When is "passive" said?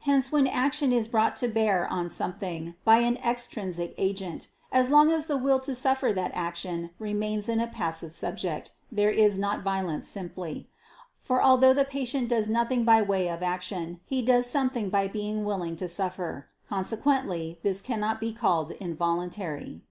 7.68-8.12